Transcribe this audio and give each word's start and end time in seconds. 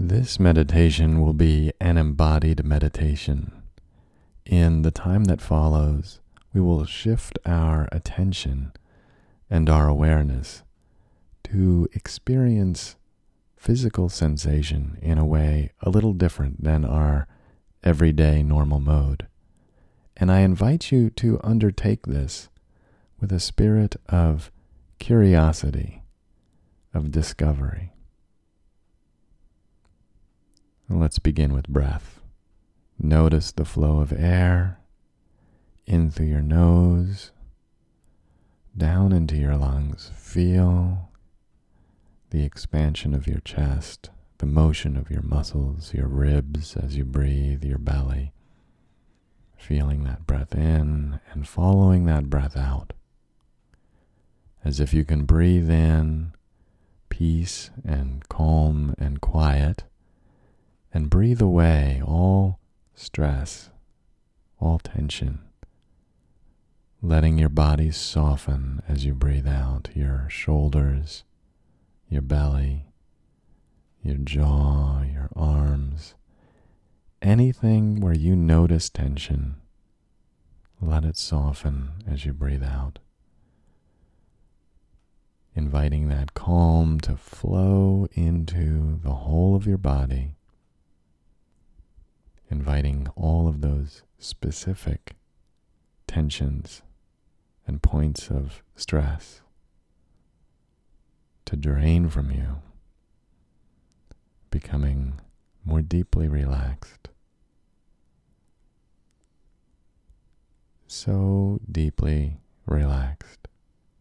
This 0.00 0.38
meditation 0.38 1.20
will 1.20 1.32
be 1.32 1.72
an 1.80 1.98
embodied 1.98 2.64
meditation. 2.64 3.50
In 4.46 4.82
the 4.82 4.92
time 4.92 5.24
that 5.24 5.40
follows, 5.40 6.20
we 6.54 6.60
will 6.60 6.84
shift 6.84 7.36
our 7.44 7.88
attention 7.90 8.70
and 9.50 9.68
our 9.68 9.88
awareness 9.88 10.62
to 11.50 11.88
experience 11.94 12.94
physical 13.56 14.08
sensation 14.08 14.98
in 15.02 15.18
a 15.18 15.26
way 15.26 15.72
a 15.80 15.90
little 15.90 16.12
different 16.12 16.62
than 16.62 16.84
our 16.84 17.26
everyday 17.82 18.44
normal 18.44 18.78
mode. 18.78 19.26
And 20.16 20.30
I 20.30 20.42
invite 20.42 20.92
you 20.92 21.10
to 21.10 21.40
undertake 21.42 22.06
this 22.06 22.48
with 23.20 23.32
a 23.32 23.40
spirit 23.40 23.96
of 24.08 24.52
curiosity, 25.00 26.04
of 26.94 27.10
discovery. 27.10 27.94
Let's 30.90 31.18
begin 31.18 31.52
with 31.52 31.68
breath. 31.68 32.18
Notice 32.98 33.52
the 33.52 33.66
flow 33.66 34.00
of 34.00 34.10
air 34.10 34.80
in 35.84 36.10
through 36.10 36.28
your 36.28 36.40
nose, 36.40 37.30
down 38.74 39.12
into 39.12 39.36
your 39.36 39.54
lungs. 39.56 40.10
Feel 40.16 41.10
the 42.30 42.42
expansion 42.42 43.12
of 43.12 43.26
your 43.26 43.40
chest, 43.40 44.08
the 44.38 44.46
motion 44.46 44.96
of 44.96 45.10
your 45.10 45.20
muscles, 45.20 45.92
your 45.92 46.08
ribs 46.08 46.74
as 46.74 46.96
you 46.96 47.04
breathe, 47.04 47.62
your 47.62 47.78
belly. 47.78 48.32
Feeling 49.58 50.04
that 50.04 50.26
breath 50.26 50.54
in 50.54 51.20
and 51.32 51.46
following 51.46 52.06
that 52.06 52.30
breath 52.30 52.56
out. 52.56 52.94
As 54.64 54.80
if 54.80 54.94
you 54.94 55.04
can 55.04 55.26
breathe 55.26 55.70
in 55.70 56.32
peace 57.10 57.68
and 57.84 58.26
calm 58.30 58.94
and 58.98 59.20
quiet 59.20 59.84
and 60.92 61.10
breathe 61.10 61.40
away 61.40 62.02
all 62.04 62.58
stress, 62.94 63.70
all 64.60 64.78
tension, 64.78 65.40
letting 67.02 67.38
your 67.38 67.48
body 67.48 67.90
soften 67.90 68.82
as 68.88 69.04
you 69.04 69.14
breathe 69.14 69.46
out 69.46 69.88
your 69.94 70.26
shoulders, 70.28 71.24
your 72.08 72.22
belly, 72.22 72.86
your 74.02 74.16
jaw, 74.16 75.02
your 75.02 75.28
arms, 75.36 76.14
anything 77.20 78.00
where 78.00 78.14
you 78.14 78.34
notice 78.34 78.88
tension, 78.88 79.56
let 80.80 81.04
it 81.04 81.16
soften 81.16 81.90
as 82.10 82.24
you 82.24 82.32
breathe 82.32 82.62
out. 82.62 82.98
Inviting 85.54 86.08
that 86.08 86.34
calm 86.34 87.00
to 87.00 87.16
flow 87.16 88.06
into 88.12 89.00
the 89.02 89.12
whole 89.12 89.56
of 89.56 89.66
your 89.66 89.78
body 89.78 90.37
inviting 92.50 93.08
all 93.16 93.46
of 93.48 93.60
those 93.60 94.02
specific 94.18 95.16
tensions 96.06 96.82
and 97.66 97.82
points 97.82 98.30
of 98.30 98.62
stress 98.74 99.42
to 101.44 101.56
drain 101.56 102.08
from 102.08 102.30
you, 102.30 102.62
becoming 104.50 105.20
more 105.64 105.82
deeply 105.82 106.28
relaxed. 106.28 107.08
So 110.86 111.60
deeply 111.70 112.38
relaxed, 112.64 113.48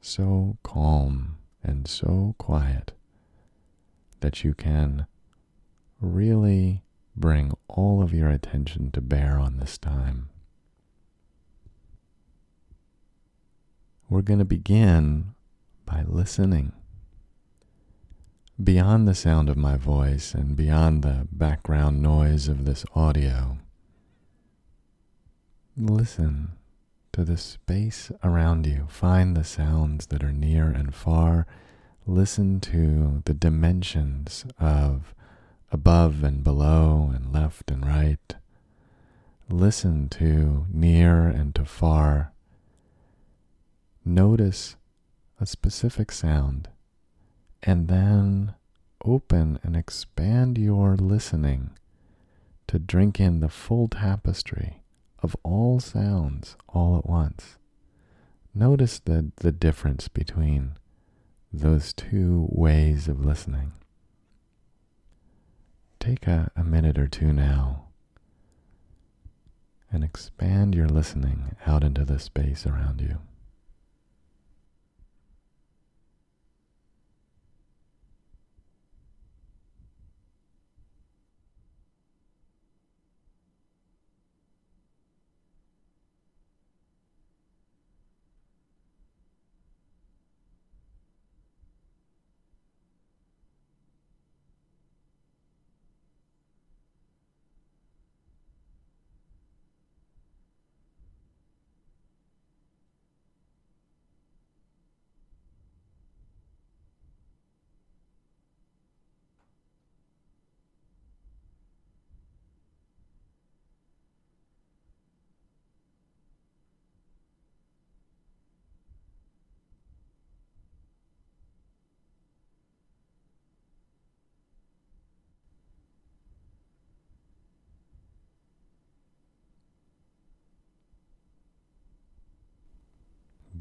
so 0.00 0.58
calm 0.62 1.38
and 1.62 1.88
so 1.88 2.36
quiet 2.38 2.92
that 4.20 4.44
you 4.44 4.54
can 4.54 5.06
really 6.00 6.82
bring 7.16 7.52
all 7.68 8.02
of 8.02 8.12
your 8.12 8.28
attention 8.28 8.90
to 8.92 9.00
bear 9.00 9.38
on 9.38 9.56
this 9.56 9.78
time. 9.78 10.28
We're 14.08 14.22
going 14.22 14.38
to 14.38 14.44
begin 14.44 15.34
by 15.84 16.04
listening. 16.06 16.72
Beyond 18.62 19.08
the 19.08 19.14
sound 19.14 19.48
of 19.48 19.56
my 19.56 19.76
voice 19.76 20.32
and 20.32 20.56
beyond 20.56 21.02
the 21.02 21.26
background 21.30 22.00
noise 22.00 22.48
of 22.48 22.64
this 22.64 22.84
audio, 22.94 23.58
listen 25.76 26.52
to 27.12 27.24
the 27.24 27.36
space 27.36 28.12
around 28.22 28.66
you. 28.66 28.86
Find 28.88 29.36
the 29.36 29.44
sounds 29.44 30.06
that 30.06 30.22
are 30.22 30.32
near 30.32 30.68
and 30.68 30.94
far. 30.94 31.46
Listen 32.06 32.60
to 32.60 33.22
the 33.24 33.34
dimensions 33.34 34.44
of 34.60 35.15
above 35.70 36.22
and 36.22 36.44
below 36.44 37.10
and 37.14 37.32
left 37.32 37.70
and 37.70 37.84
right. 37.84 38.36
Listen 39.48 40.08
to 40.10 40.66
near 40.72 41.26
and 41.26 41.54
to 41.54 41.64
far. 41.64 42.32
Notice 44.04 44.76
a 45.40 45.46
specific 45.46 46.12
sound 46.12 46.68
and 47.62 47.88
then 47.88 48.54
open 49.04 49.58
and 49.62 49.76
expand 49.76 50.58
your 50.58 50.96
listening 50.96 51.70
to 52.66 52.78
drink 52.78 53.20
in 53.20 53.40
the 53.40 53.48
full 53.48 53.88
tapestry 53.88 54.80
of 55.22 55.36
all 55.42 55.80
sounds 55.80 56.56
all 56.68 56.96
at 56.96 57.06
once. 57.06 57.56
Notice 58.54 58.98
the, 58.98 59.32
the 59.36 59.52
difference 59.52 60.08
between 60.08 60.72
those 61.52 61.92
two 61.92 62.48
ways 62.50 63.08
of 63.08 63.24
listening 63.24 63.72
take 66.06 66.28
a, 66.28 66.52
a 66.54 66.62
minute 66.62 66.98
or 66.98 67.08
two 67.08 67.32
now 67.32 67.86
and 69.90 70.04
expand 70.04 70.72
your 70.72 70.86
listening 70.86 71.56
out 71.66 71.82
into 71.82 72.04
the 72.04 72.20
space 72.20 72.64
around 72.64 73.00
you. 73.00 73.18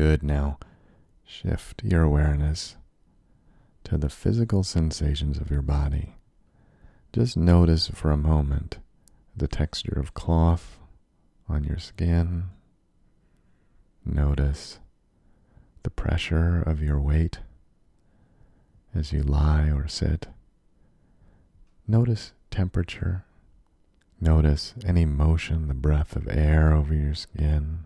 Good. 0.00 0.22
Now 0.22 0.58
shift 1.26 1.84
your 1.84 2.00
awareness 2.00 2.78
to 3.84 3.98
the 3.98 4.08
physical 4.08 4.62
sensations 4.62 5.36
of 5.36 5.50
your 5.50 5.60
body. 5.60 6.14
Just 7.12 7.36
notice 7.36 7.88
for 7.88 8.10
a 8.10 8.16
moment 8.16 8.78
the 9.36 9.46
texture 9.46 10.00
of 10.00 10.14
cloth 10.14 10.78
on 11.50 11.64
your 11.64 11.76
skin. 11.78 12.44
Notice 14.02 14.78
the 15.82 15.90
pressure 15.90 16.62
of 16.62 16.82
your 16.82 16.98
weight 16.98 17.40
as 18.94 19.12
you 19.12 19.22
lie 19.22 19.68
or 19.68 19.86
sit. 19.86 20.28
Notice 21.86 22.32
temperature. 22.50 23.26
Notice 24.18 24.72
any 24.82 25.04
motion, 25.04 25.68
the 25.68 25.74
breath 25.74 26.16
of 26.16 26.26
air 26.26 26.72
over 26.72 26.94
your 26.94 27.14
skin. 27.14 27.80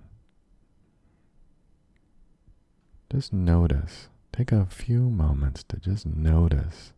Just 3.14 3.32
notice. 3.32 4.08
Take 4.32 4.50
a 4.50 4.66
few 4.66 5.02
moments 5.08 5.62
to 5.69 5.76
just 5.76 6.05
notice 6.05 6.93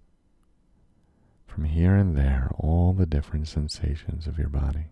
from 1.47 1.65
here 1.65 1.95
and 1.95 2.17
there 2.17 2.51
all 2.59 2.95
the 2.95 3.05
different 3.05 3.49
sensations 3.49 4.27
of 4.27 4.39
your 4.39 4.49
body. 4.49 4.87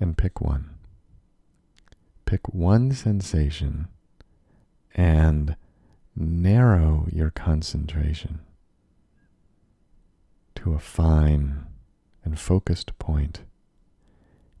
And 0.00 0.18
pick 0.18 0.40
one. 0.40 0.70
pick 2.24 2.48
one 2.48 2.90
sensation 2.90 3.86
and 4.96 5.54
narrow 6.16 7.06
your 7.12 7.30
concentration 7.30 8.40
to 10.58 10.74
a 10.74 10.78
fine 10.80 11.64
and 12.24 12.36
focused 12.36 12.98
point 12.98 13.44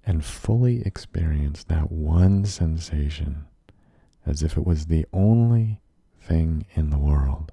and 0.06 0.24
fully 0.24 0.80
experience 0.86 1.64
that 1.64 1.90
one 1.90 2.44
sensation 2.44 3.46
as 4.24 4.44
if 4.44 4.56
it 4.56 4.64
was 4.64 4.86
the 4.86 5.04
only 5.12 5.80
thing 6.20 6.64
in 6.74 6.90
the 6.90 6.98
world. 6.98 7.50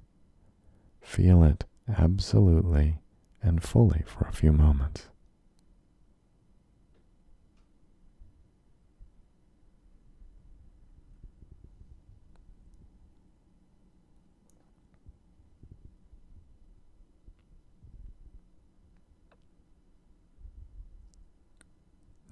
Feel 1.01 1.43
it 1.43 1.63
absolutely 1.97 2.99
and 3.41 3.63
fully 3.63 4.03
for 4.05 4.27
a 4.27 4.33
few 4.33 4.51
moments. 4.51 5.09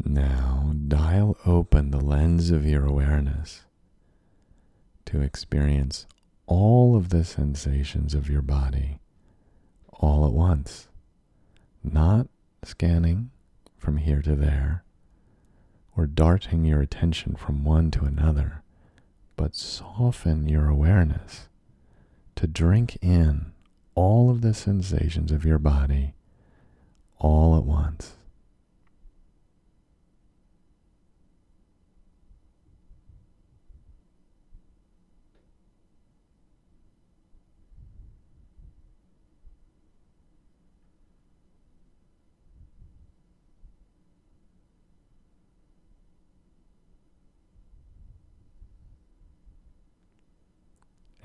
Now 0.05 0.73
dial 0.88 1.38
open 1.45 1.91
the 1.91 2.01
lens 2.01 2.51
of 2.51 2.65
your 2.65 2.85
awareness 2.85 3.63
to 5.05 5.21
experience 5.21 6.07
all 6.45 6.95
of 6.95 7.09
the 7.09 7.23
sensations 7.23 8.13
of 8.13 8.29
your 8.29 8.41
body 8.41 9.00
all 9.94 10.25
at 10.25 10.33
once, 10.33 10.89
not 11.83 12.27
scanning 12.63 13.31
from 13.77 13.97
here 13.97 14.21
to 14.21 14.35
there 14.35 14.83
or 15.95 16.05
darting 16.05 16.65
your 16.65 16.81
attention 16.81 17.35
from 17.35 17.63
one 17.63 17.89
to 17.91 18.03
another, 18.03 18.61
but 19.38 19.55
soften 19.55 20.50
your 20.50 20.67
awareness 20.67 21.47
to 22.35 22.45
drink 22.45 22.97
in 23.01 23.53
all 23.95 24.29
of 24.29 24.41
the 24.41 24.53
sensations 24.53 25.31
of 25.31 25.45
your 25.45 25.59
body 25.59 26.13
all 27.19 27.55
at 27.55 27.63
once. 27.63 28.17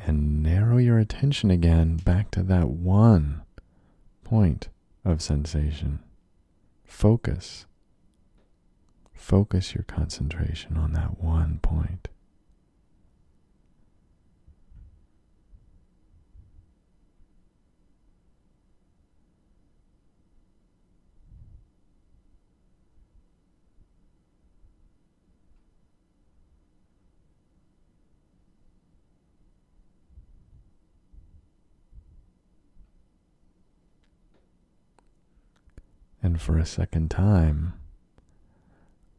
And 0.08 0.43
narrow 0.43 0.78
your 0.78 0.99
attention 0.99 1.50
again 1.50 1.96
back 1.99 2.31
to 2.31 2.43
that 2.43 2.70
one 2.70 3.43
point 4.25 4.69
of 5.05 5.20
sensation. 5.20 6.00
Focus. 6.84 7.66
Focus 9.12 9.75
your 9.75 9.84
concentration 9.84 10.76
on 10.78 10.94
that 10.94 11.20
one 11.22 11.58
point. 11.62 12.08
For 36.38 36.56
a 36.56 36.67
second 36.67 37.11
time, 37.11 37.75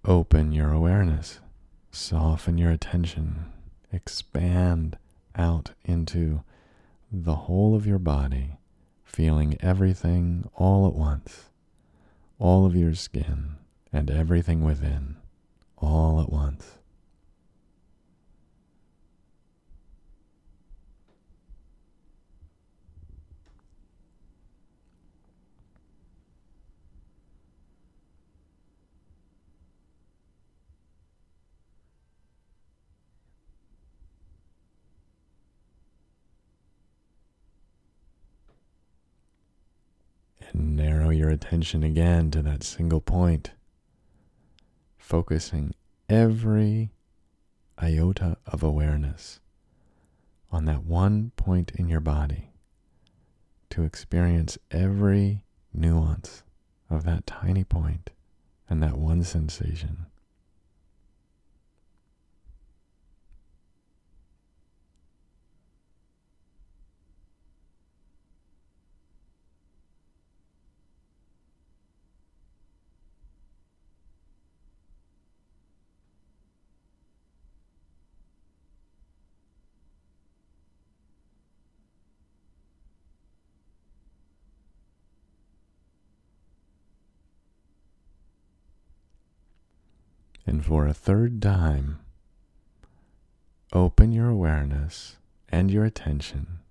open 0.06 0.52
your 0.52 0.72
awareness, 0.72 1.40
soften 1.92 2.58
your 2.58 2.72
attention, 2.72 3.52
expand 3.92 4.98
out 5.36 5.72
into 5.84 6.42
the 7.12 7.36
whole 7.36 7.76
of 7.76 7.86
your 7.86 8.00
body, 8.00 8.58
feeling 9.04 9.58
everything 9.62 10.50
all 10.56 10.88
at 10.88 10.94
once, 10.94 11.50
all 12.40 12.66
of 12.66 12.76
your 12.76 12.96
skin 12.96 13.56
and 13.92 14.10
everything 14.10 14.64
within, 14.64 15.18
all 15.78 16.22
at 16.22 16.32
once. 16.32 16.80
and 40.49 40.49
narrow 40.60 41.10
your 41.10 41.30
attention 41.30 41.84
again 41.84 42.32
to 42.32 42.42
that 42.42 42.64
single 42.64 43.02
point, 43.02 43.52
focusing 44.98 45.74
every 46.08 46.92
iota 47.82 48.38
of 48.46 48.62
awareness 48.62 49.40
on 50.52 50.66
that 50.66 50.84
one 50.84 51.32
point 51.36 51.72
in 51.76 51.88
your 51.88 52.00
body 52.00 52.52
to 53.70 53.84
experience 53.84 54.58
every 54.72 55.44
nuance 55.74 56.44
of 56.90 57.04
that 57.04 57.26
tiny 57.26 57.64
point 57.64 58.10
and 58.70 58.82
that 58.82 58.98
one 58.98 59.24
sensation. 59.24 60.08
And 90.50 90.66
for 90.66 90.88
a 90.88 90.96
third 90.96 91.44
time, 91.44 92.00
open 93.72 94.12
your 94.12 94.30
awareness 94.30 95.18
and 95.48 95.70
your 95.70 95.86
attention 95.86 96.62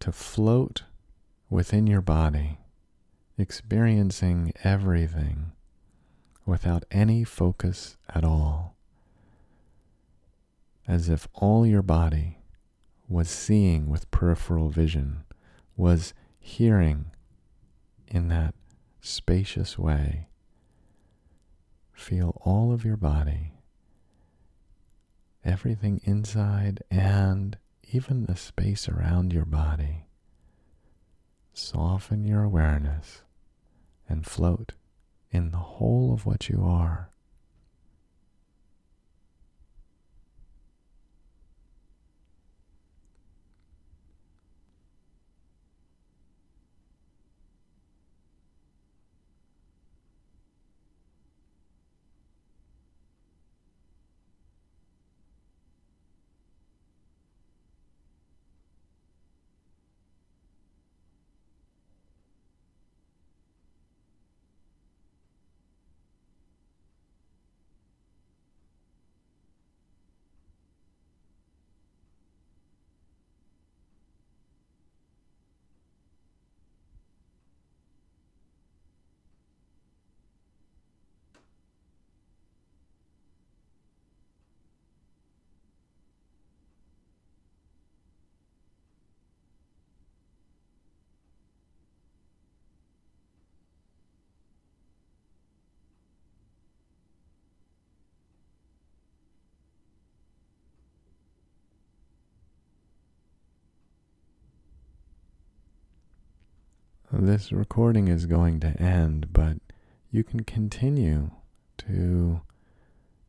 to 0.00 0.12
float 0.12 0.82
within 1.48 1.86
your 1.86 2.02
body, 2.02 2.58
experiencing 3.38 4.52
everything 4.62 5.52
without 6.44 6.84
any 6.90 7.24
focus 7.24 7.96
at 8.14 8.22
all, 8.22 8.76
as 10.86 11.08
if 11.08 11.26
all 11.32 11.64
your 11.64 11.80
body 11.80 12.36
was 13.08 13.30
seeing 13.30 13.88
with 13.88 14.10
peripheral 14.10 14.68
vision, 14.68 15.24
was 15.74 16.12
hearing 16.38 17.06
in 18.06 18.28
that 18.28 18.54
spacious 19.00 19.78
way 19.78 20.28
Feel 21.94 22.40
all 22.44 22.72
of 22.72 22.84
your 22.84 22.96
body, 22.96 23.54
everything 25.44 26.00
inside 26.04 26.82
and 26.90 27.56
even 27.92 28.26
the 28.26 28.36
space 28.36 28.88
around 28.88 29.32
your 29.32 29.44
body. 29.44 30.04
Soften 31.54 32.24
your 32.24 32.42
awareness 32.42 33.22
and 34.08 34.26
float 34.26 34.72
in 35.30 35.50
the 35.50 35.56
whole 35.58 36.12
of 36.12 36.26
what 36.26 36.48
you 36.48 36.62
are. 36.64 37.10
This 107.20 107.52
recording 107.52 108.08
is 108.08 108.26
going 108.26 108.60
to 108.60 108.68
end, 108.80 109.32
but 109.32 109.56
you 110.10 110.24
can 110.24 110.44
continue 110.44 111.30
to 111.78 112.40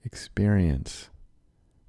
experience 0.03 1.09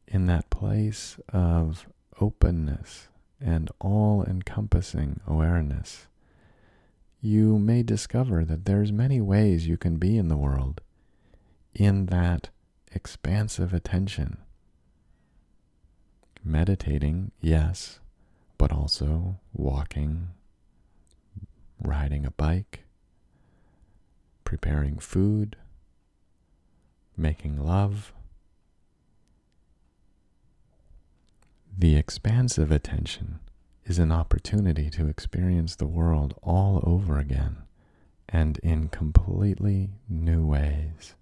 in 0.07 0.27
that 0.27 0.51
place 0.51 1.19
of 1.33 1.87
openness 2.21 3.09
and 3.41 3.71
all 3.81 4.25
encompassing 4.25 5.21
awareness. 5.27 6.07
You 7.21 7.59
may 7.59 7.83
discover 7.83 8.45
that 8.45 8.65
there's 8.65 8.93
many 8.93 9.21
ways 9.21 9.67
you 9.67 9.77
can 9.77 9.97
be 9.97 10.17
in 10.17 10.29
the 10.29 10.37
world 10.37 10.81
in 11.75 12.07
that 12.07 12.49
expansive 12.93 13.75
attention. 13.75 14.39
Meditating, 16.43 17.33
yes, 17.41 18.01
but 18.57 18.73
also 18.73 19.41
walking, 19.53 20.29
riding 21.87 22.27
a 22.27 22.31
bike, 22.31 22.85
preparing 24.45 24.99
food, 24.99 25.57
making 27.17 27.65
love. 27.65 28.13
The 31.79 31.97
expansive 31.97 32.73
attention 32.73 33.41
is 33.85 33.99
an 33.99 34.11
opportunity 34.11 34.91
to 34.91 35.07
experience 35.09 35.77
the 35.77 35.87
world 35.87 36.35
all 36.43 36.81
over 36.83 37.19
again 37.19 37.59
and 38.29 38.59
in 38.59 38.89
completely 38.89 39.91
new 40.09 40.45
ways. 40.45 41.15